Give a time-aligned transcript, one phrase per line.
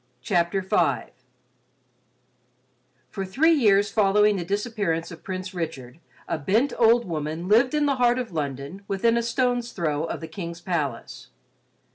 [0.23, 1.11] CHAPTER V
[3.11, 7.85] For three years following the disappearance of Prince Richard, a bent old woman lived in
[7.85, 11.27] the heart of London within a stone's throw of the King's palace.